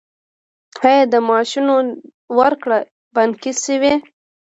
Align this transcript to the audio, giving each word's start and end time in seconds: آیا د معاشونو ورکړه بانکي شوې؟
آیا 0.87 1.03
د 1.13 1.15
معاشونو 1.27 1.75
ورکړه 2.39 2.77
بانکي 3.15 3.51
شوې؟ 3.63 3.93